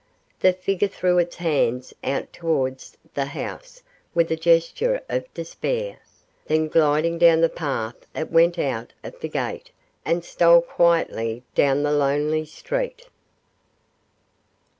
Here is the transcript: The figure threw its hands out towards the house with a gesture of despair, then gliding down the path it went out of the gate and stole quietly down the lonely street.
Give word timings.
The 0.39 0.51
figure 0.51 0.87
threw 0.87 1.19
its 1.19 1.35
hands 1.35 1.93
out 2.03 2.33
towards 2.33 2.97
the 3.13 3.25
house 3.25 3.83
with 4.15 4.31
a 4.31 4.35
gesture 4.35 5.03
of 5.07 5.31
despair, 5.35 5.99
then 6.47 6.69
gliding 6.69 7.19
down 7.19 7.41
the 7.41 7.49
path 7.49 8.07
it 8.15 8.31
went 8.31 8.57
out 8.57 8.93
of 9.03 9.19
the 9.19 9.29
gate 9.29 9.69
and 10.03 10.25
stole 10.25 10.61
quietly 10.63 11.43
down 11.53 11.83
the 11.83 11.91
lonely 11.93 12.45
street. 12.45 13.05